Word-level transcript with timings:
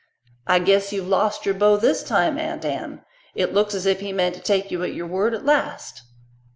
"I 0.47 0.57
guess 0.57 0.91
you've 0.91 1.07
lost 1.07 1.45
your 1.45 1.53
beau 1.53 1.77
this 1.77 2.01
time, 2.01 2.39
Aunt 2.39 2.65
Anne. 2.65 3.03
It 3.35 3.53
looks 3.53 3.75
as 3.75 3.85
if 3.85 3.99
he 3.99 4.11
meant 4.11 4.33
to 4.33 4.41
take 4.41 4.71
you 4.71 4.81
at 4.81 4.95
your 4.95 5.05
word 5.05 5.35
at 5.35 5.45
last." 5.45 6.01